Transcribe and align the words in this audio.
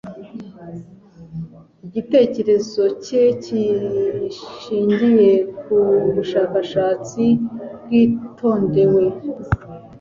Igitekerezo 1.85 2.83
cye 3.03 3.23
gishingiye 3.43 5.31
ku 5.61 5.75
bushakashatsi 6.13 7.23
bwitondewe. 7.83 9.03